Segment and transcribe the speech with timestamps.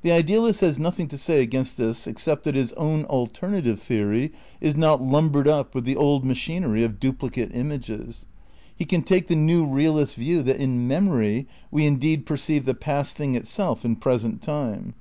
[0.00, 4.32] The idealist has nothing to say against this except that his own alternative theory
[4.62, 8.24] is not lumbered up with the old machinery of duplicate images.
[8.74, 12.72] He can take the new realist's view that in memory we indeed per ceive the
[12.72, 14.94] past thing itself in present time.